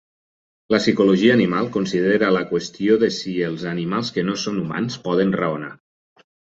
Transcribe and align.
La 0.75 0.79
psicologia 0.85 1.35
animal 1.39 1.69
considera 1.75 2.31
la 2.37 2.43
qüestió 2.55 2.99
de 3.05 3.13
si 3.19 3.37
els 3.51 3.69
animals 3.77 4.13
que 4.17 4.29
no 4.31 4.43
són 4.47 4.61
humans 4.67 5.03
poden 5.09 5.41
raonar. 5.45 5.75